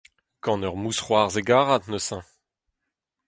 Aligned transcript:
Gant 0.43 0.67
ur 0.69 0.77
mousc'hoarzh 0.81 1.37
hegarat 1.39 1.85
neuze! 1.89 2.19